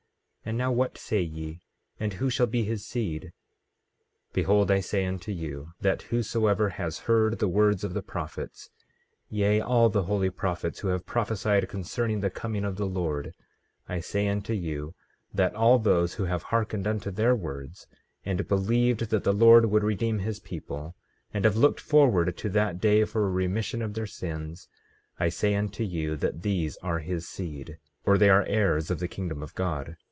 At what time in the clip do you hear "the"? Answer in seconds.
7.37-7.47, 7.93-8.01, 9.89-10.01, 12.21-12.31, 12.77-12.87, 19.23-19.33, 28.97-29.07